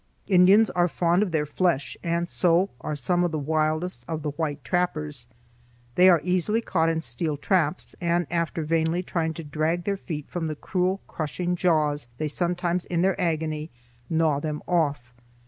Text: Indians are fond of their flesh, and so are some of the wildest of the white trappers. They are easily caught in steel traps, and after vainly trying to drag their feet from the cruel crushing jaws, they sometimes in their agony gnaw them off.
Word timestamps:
Indians 0.25 0.71
are 0.71 0.87
fond 0.87 1.21
of 1.21 1.31
their 1.31 1.45
flesh, 1.45 1.95
and 2.03 2.27
so 2.27 2.71
are 2.81 2.95
some 2.95 3.23
of 3.23 3.29
the 3.31 3.37
wildest 3.37 4.03
of 4.07 4.23
the 4.23 4.31
white 4.31 4.63
trappers. 4.63 5.27
They 5.93 6.09
are 6.09 6.21
easily 6.23 6.59
caught 6.59 6.89
in 6.89 7.01
steel 7.01 7.37
traps, 7.37 7.93
and 8.01 8.25
after 8.31 8.63
vainly 8.63 9.03
trying 9.03 9.35
to 9.35 9.43
drag 9.43 9.83
their 9.83 9.97
feet 9.97 10.27
from 10.27 10.47
the 10.47 10.55
cruel 10.55 11.01
crushing 11.05 11.55
jaws, 11.55 12.07
they 12.17 12.27
sometimes 12.29 12.85
in 12.85 13.03
their 13.03 13.21
agony 13.21 13.69
gnaw 14.09 14.39
them 14.39 14.63
off. 14.67 15.13